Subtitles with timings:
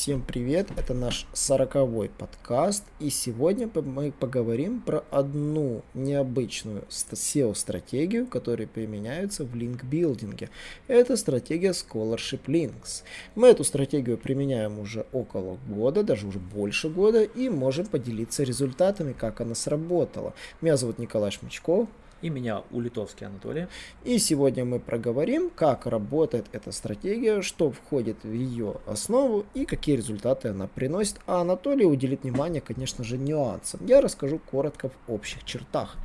[0.00, 8.66] Всем привет, это наш сороковой подкаст, и сегодня мы поговорим про одну необычную SEO-стратегию, которая
[8.66, 10.48] применяется в линкбилдинге.
[10.88, 13.02] Это стратегия Scholarship Links.
[13.34, 19.12] Мы эту стратегию применяем уже около года, даже уже больше года, и можем поделиться результатами,
[19.12, 20.32] как она сработала.
[20.62, 21.90] Меня зовут Николай Шмичков,
[22.22, 23.66] и меня Улитовский Анатолий.
[24.04, 29.96] И сегодня мы проговорим, как работает эта стратегия, что входит в ее основу и какие
[29.96, 31.20] результаты она приносит.
[31.26, 33.84] А Анатолий уделит внимание, конечно же, нюансам.
[33.86, 35.96] Я расскажу коротко в общих чертах.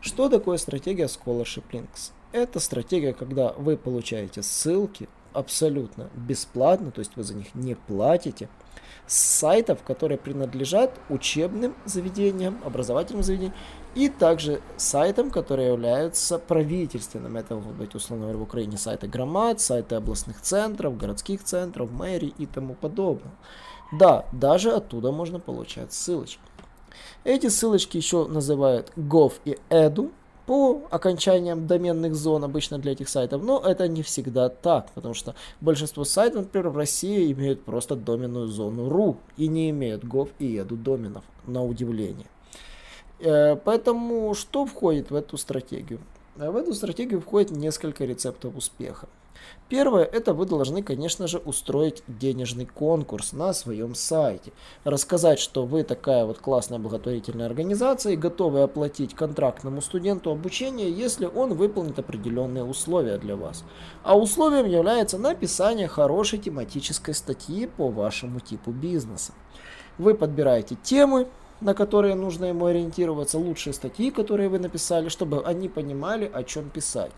[0.00, 2.12] Что такое стратегия Scholarship Links?
[2.32, 8.48] Это стратегия, когда вы получаете ссылки абсолютно бесплатно, то есть вы за них не платите,
[9.06, 13.54] с сайтов, которые принадлежат учебным заведениям, образовательным заведениям
[13.94, 17.36] и также сайтам, которые являются правительственным.
[17.36, 22.34] Это могут быть, условно говоря, в Украине сайты громад, сайты областных центров, городских центров, мэрий
[22.38, 23.32] и тому подобное.
[23.92, 26.40] Да, даже оттуда можно получать ссылочки.
[27.24, 30.10] Эти ссылочки еще называют gov и edu,
[30.46, 35.34] по окончаниям доменных зон обычно для этих сайтов, но это не всегда так, потому что
[35.62, 40.56] большинство сайтов, например, в России имеют просто доменную зону .ru и не имеют gov и
[40.56, 42.26] edu доменов, на удивление.
[43.20, 46.00] Э, поэтому что входит в эту стратегию?
[46.36, 49.08] Э, в эту стратегию входит несколько рецептов успеха.
[49.68, 54.52] Первое, это вы должны, конечно же, устроить денежный конкурс на своем сайте.
[54.84, 61.26] Рассказать, что вы такая вот классная благотворительная организация и готовы оплатить контрактному студенту обучение, если
[61.26, 63.64] он выполнит определенные условия для вас.
[64.02, 69.32] А условием является написание хорошей тематической статьи по вашему типу бизнеса.
[69.96, 71.26] Вы подбираете темы,
[71.64, 76.68] на которые нужно ему ориентироваться, лучшие статьи, которые вы написали, чтобы они понимали, о чем
[76.68, 77.10] писать.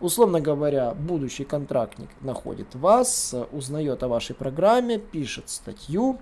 [0.00, 6.18] Условно говоря, будущий контрактник находит вас, узнает о вашей программе, пишет статью,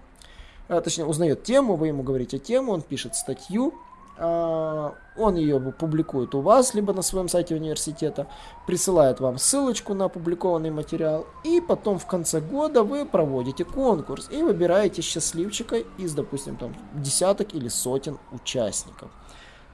[0.69, 3.73] а, точнее, узнает тему, вы ему говорите тему, он пишет статью,
[4.19, 8.27] он ее публикует у вас, либо на своем сайте университета,
[8.67, 14.43] присылает вам ссылочку на опубликованный материал, и потом в конце года вы проводите конкурс и
[14.43, 19.11] выбираете счастливчика из, допустим, там десяток или сотен участников.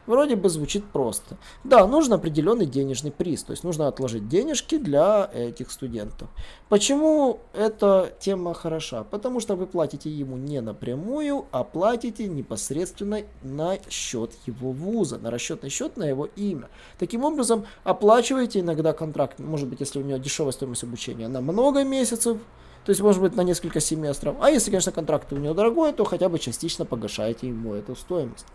[0.09, 1.37] Вроде бы звучит просто.
[1.65, 6.31] Да, нужен определенный денежный приз, то есть нужно отложить денежки для этих студентов.
[6.71, 9.05] Почему эта тема хороша?
[9.05, 15.31] Потому что вы платите ему не напрямую, а платите непосредственно на счет его вуза, на
[15.31, 16.71] расчетный счет на его имя.
[16.99, 21.85] Таким образом, оплачиваете иногда контракт, может быть, если у него дешевая стоимость обучения, на много
[21.85, 22.39] месяцев,
[22.89, 24.37] то есть, может быть, на несколько семестров.
[24.41, 28.47] А если, конечно, контракт у него дорогой, то хотя бы частично погашаете ему эту стоимость.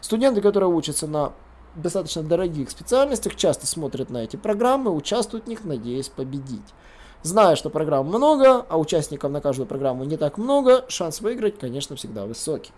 [0.00, 1.34] Студенты, которые учатся на
[1.76, 6.74] достаточно дорогих специальностях, часто смотрят на эти программы, участвуют в них, надеясь победить.
[7.22, 11.94] Зная, что программ много, а участников на каждую программу не так много, шанс выиграть, конечно,
[11.94, 12.72] всегда высокий.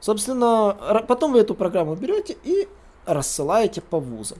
[0.00, 2.66] Собственно, потом вы эту программу берете и
[3.06, 4.38] рассылаете по вузам.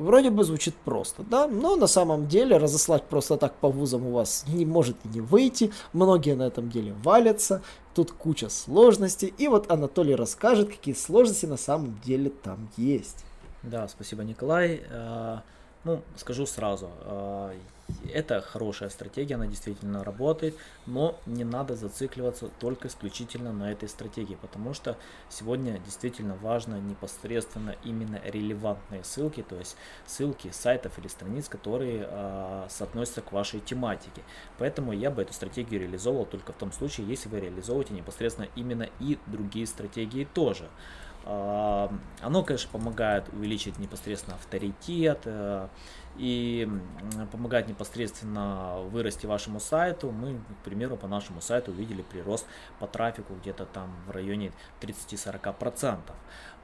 [0.00, 4.12] Вроде бы звучит просто, да, но на самом деле разослать просто так по вузам у
[4.12, 7.60] вас не может и не выйти, многие на этом деле валятся,
[7.94, 13.26] тут куча сложностей, и вот Анатолий расскажет, какие сложности на самом деле там есть.
[13.62, 14.80] Да, спасибо, Николай.
[14.90, 15.42] А,
[15.84, 17.52] ну, скажу сразу, а,
[18.12, 20.56] это хорошая стратегия, она действительно работает,
[20.86, 24.96] но не надо зацикливаться только исключительно на этой стратегии, потому что
[25.28, 32.66] сегодня действительно важно непосредственно именно релевантные ссылки, то есть ссылки сайтов или страниц, которые э,
[32.68, 34.22] соотносятся к вашей тематике.
[34.58, 38.88] Поэтому я бы эту стратегию реализовал только в том случае, если вы реализовываете непосредственно именно
[39.00, 40.68] и другие стратегии тоже.
[41.26, 45.68] Оно, конечно, помогает увеличить непосредственно авторитет, э,
[46.16, 46.68] и
[47.32, 50.10] помогать непосредственно вырасти вашему сайту.
[50.10, 52.46] Мы, к примеру, по нашему сайту увидели прирост
[52.78, 55.98] по трафику где-то там в районе 30-40%.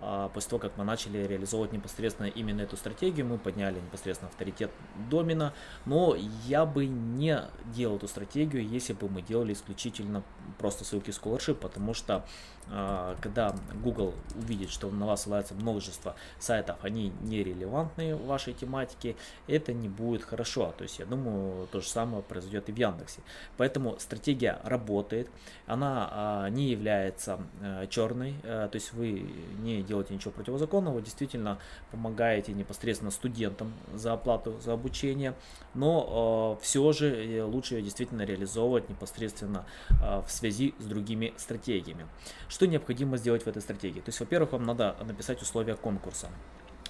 [0.00, 4.70] А после того, как мы начали реализовывать непосредственно именно эту стратегию, мы подняли непосредственно авторитет
[5.08, 5.54] домена,
[5.86, 6.14] но
[6.44, 10.22] я бы не делал эту стратегию, если бы мы делали исключительно
[10.58, 12.26] просто ссылки Scholarship, потому что
[12.68, 19.16] а, когда Google увидит, что на вас ссылается множество сайтов, они нерелевантные в вашей тематике,
[19.46, 20.74] это не будет хорошо.
[20.76, 23.20] То есть я думаю, то же самое произойдет и в Яндексе.
[23.56, 25.28] Поэтому стратегия работает,
[25.66, 29.30] она а, не является а, черной, а, то есть вы
[29.60, 31.58] не делаете ничего противозаконного, действительно
[31.90, 35.34] помогаете непосредственно студентам за оплату за обучение,
[35.74, 39.66] но а, все же э, лучше ее действительно реализовывать непосредственно
[40.00, 42.06] в связи с другими стратегиями.
[42.48, 44.00] Что необходимо сделать в этой стратегии?
[44.00, 46.28] То есть, во-первых, вам надо написать условия конкурса.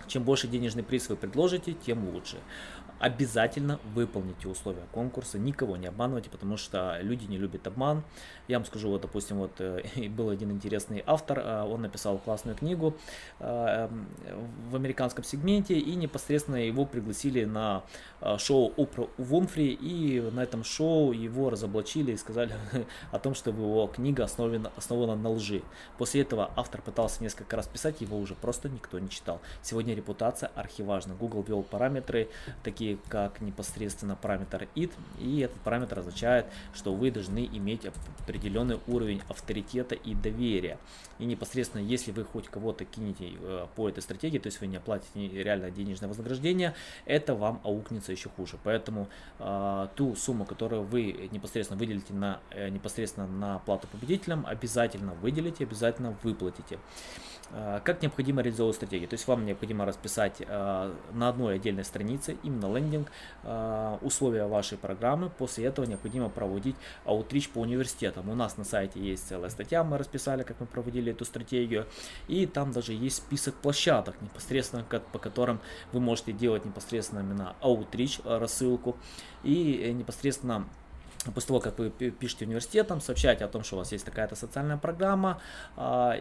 [0.09, 2.37] Чем больше денежный приз вы предложите, тем лучше
[2.99, 8.03] обязательно выполните условия конкурса, никого не обманывайте, потому что люди не любят обман.
[8.49, 12.57] Я вам скажу, вот, допустим, вот э, был один интересный автор, э, он написал классную
[12.57, 12.95] книгу
[13.41, 13.89] э,
[14.71, 17.83] в американском сегменте, и непосредственно его пригласили на
[18.39, 22.55] шоу Опра Вумфри, и на этом шоу его разоблачили и сказали
[23.13, 25.63] о том, что его книга основана, основана на лжи.
[25.99, 29.41] После этого автор пытался несколько раз писать, его уже просто никто не читал.
[29.63, 31.15] Сегодня репутация архиважна.
[31.15, 32.29] Google ввел параметры
[32.63, 37.87] такие такие как непосредственно параметр id, и этот параметр означает, что вы должны иметь
[38.23, 40.79] определенный уровень авторитета и доверия.
[41.19, 44.77] И непосредственно, если вы хоть кого-то кинете э, по этой стратегии, то есть вы не
[44.77, 46.75] оплатите реально денежное вознаграждение,
[47.07, 48.59] это вам аукнется еще хуже.
[48.63, 55.15] Поэтому э, ту сумму, которую вы непосредственно выделите на, э, непосредственно на плату победителям, обязательно
[55.15, 56.79] выделите, обязательно выплатите.
[57.51, 59.09] Э, как необходимо реализовывать стратегию?
[59.09, 63.11] То есть вам необходимо расписать э, на одной отдельной странице именно лендинг,
[63.43, 65.31] э, условия вашей программы.
[65.31, 68.29] После этого необходимо проводить аутрич по университетам.
[68.31, 71.87] У нас на сайте есть целая статья, мы расписали, как мы проводили эту стратегию.
[72.29, 75.61] И там даже есть список площадок, непосредственно по которым
[75.93, 78.97] вы можете делать непосредственно именно аутрич рассылку.
[79.43, 80.67] И непосредственно
[81.33, 84.77] после того, как вы пишете университетам, сообщайте о том, что у вас есть такая-то социальная
[84.77, 85.41] программа,
[85.77, 86.17] а,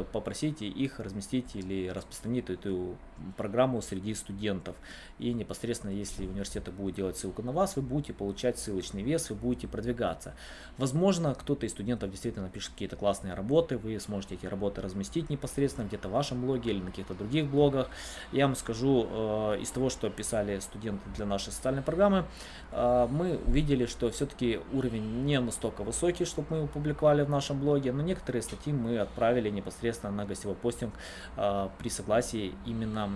[0.00, 2.96] и попросите их разместить или распространить эту
[3.36, 4.76] программу среди студентов.
[5.18, 9.36] И непосредственно, если университеты будут делать ссылку на вас, вы будете получать ссылочный вес, вы
[9.36, 10.34] будете продвигаться.
[10.78, 15.86] Возможно, кто-то из студентов действительно пишет какие-то классные работы, вы сможете эти работы разместить непосредственно
[15.86, 17.88] где-то в вашем блоге или на каких-то других блогах.
[18.32, 22.24] Я вам скажу, э, из того, что писали студенты для нашей социальной программы,
[22.72, 27.60] э, мы увидели, что все-таки уровень не настолько высокий, чтобы мы его публиковали в нашем
[27.60, 30.94] блоге, но некоторые статьи мы отправили непосредственно на гостевой постинг
[31.36, 33.10] э, при согласии именно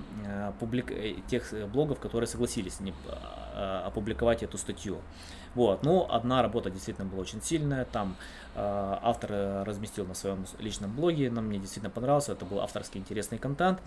[0.59, 0.93] публик...
[1.29, 2.95] тех блогов, которые согласились не,
[3.55, 4.99] опубликовать эту статью.
[5.55, 5.83] Вот.
[5.83, 7.85] Но одна работа действительно была очень сильная.
[7.85, 8.17] Там
[8.55, 11.31] э, автор разместил на своем личном блоге.
[11.31, 12.33] Нам мне действительно понравился.
[12.33, 13.81] Это был авторский интересный контент.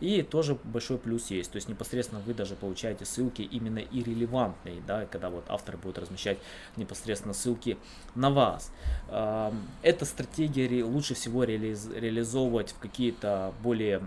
[0.00, 1.52] И тоже большой плюс есть.
[1.52, 5.98] То есть непосредственно вы даже получаете ссылки именно и релевантные, да, когда вот автор будет
[5.98, 6.38] размещать
[6.76, 7.76] непосредственно ссылки
[8.14, 8.72] на вас.
[9.08, 9.52] Э,
[9.82, 11.88] эта стратегия лучше всего реализ
[12.30, 14.02] реализовывать в какие-то более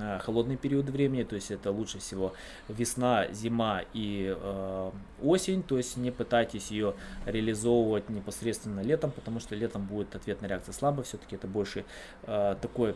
[0.00, 1.22] э, холодные периоды времени.
[1.22, 2.32] То есть это лучше всего
[2.68, 4.90] весна, зима и э,
[5.22, 5.62] осень.
[5.62, 6.94] То есть не пытайтесь ее
[7.26, 11.84] реализовывать непосредственно летом, потому что летом будет ответная реакция слабо, все-таки это больше
[12.24, 12.94] э, такой э,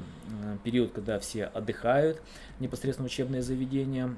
[0.64, 2.20] период, когда все отдыхают,
[2.60, 4.14] непосредственно учебные заведения.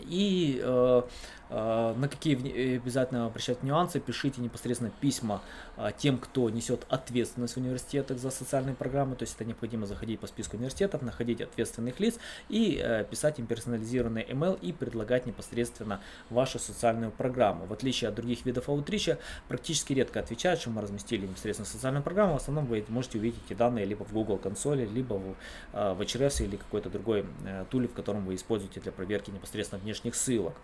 [0.00, 1.02] И э,
[1.52, 5.42] на какие э, обязательно обращать нюансы, пишите непосредственно письма
[5.76, 9.16] э, тем, кто несет ответственность в университетах за социальные программы.
[9.16, 12.18] То есть это необходимо заходить по списку университетов, находить ответственных лиц
[12.48, 16.00] и э, писать им персонализированный email и предлагать непосредственно
[16.30, 17.66] вашу социальную программу.
[17.66, 22.34] В отличие от других видов аутрича, практически редко отвечают, что мы разместили непосредственно социальную программу.
[22.34, 25.34] В основном вы можете увидеть эти данные либо в Google консоли, либо в,
[25.72, 29.82] э, в HRS или какой-то другой э, туле, в котором вы используете для проверки непосредственно
[29.82, 30.54] внешних ссылок.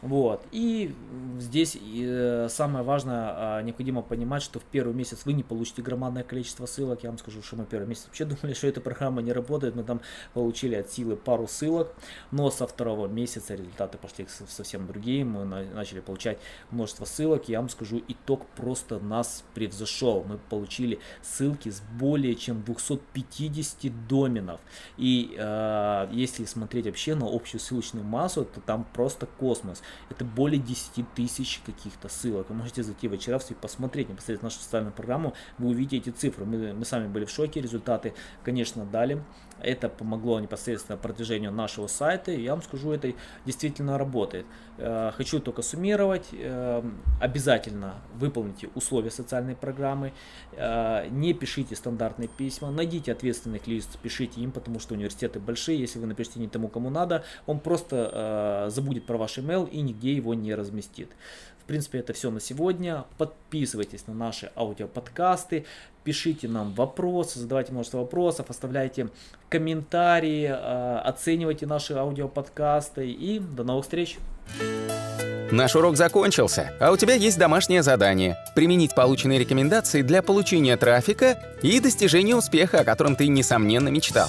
[0.00, 0.46] Вот.
[0.52, 0.94] И
[1.38, 6.22] здесь э, самое важное, а, необходимо понимать, что в первый месяц вы не получите громадное
[6.22, 7.02] количество ссылок.
[7.02, 9.74] Я вам скажу, что мы первый месяц вообще думали, что эта программа не работает.
[9.74, 10.00] Мы там
[10.34, 11.92] получили от силы пару ссылок,
[12.30, 15.24] но со второго месяца результаты пошли совсем другие.
[15.24, 16.38] Мы начали получать
[16.70, 17.48] множество ссылок.
[17.48, 20.24] Я вам скажу, итог просто нас превзошел.
[20.28, 24.60] Мы получили ссылки с более чем 250 доменов.
[24.96, 29.82] И э, если смотреть вообще на общую ссылочную массу, то там просто космос.
[30.10, 32.50] Это более 10 тысяч каких-то ссылок.
[32.50, 35.34] Вы можете зайти в HRF и посмотреть непосредственно нашу социальную программу.
[35.58, 36.44] Вы увидите эти цифры.
[36.44, 37.60] Мы, мы сами были в шоке.
[37.60, 38.14] Результаты,
[38.44, 39.22] конечно, дали.
[39.60, 42.30] Это помогло непосредственно продвижению нашего сайта.
[42.32, 43.12] И я вам скажу, это
[43.44, 44.46] действительно работает.
[44.78, 46.28] Э, хочу только суммировать.
[46.32, 46.82] Э,
[47.20, 50.12] обязательно выполните условия социальной программы.
[50.52, 52.70] Э, не пишите стандартные письма.
[52.70, 55.80] Найдите ответственных лиц, пишите им, потому что университеты большие.
[55.80, 59.82] Если вы напишите не тому, кому надо, он просто забудет про ваш email и и
[59.82, 61.08] нигде его не разместит.
[61.62, 63.04] В принципе, это все на сегодня.
[63.18, 65.66] Подписывайтесь на наши аудиоподкасты,
[66.02, 69.08] пишите нам вопросы, задавайте множество вопросов, оставляйте
[69.50, 74.18] комментарии, э, оценивайте наши аудиоподкасты и до новых встреч!
[75.50, 81.38] Наш урок закончился, а у тебя есть домашнее задание– применить полученные рекомендации для получения трафика
[81.62, 84.28] и достижения успеха, о котором ты, несомненно, мечтал.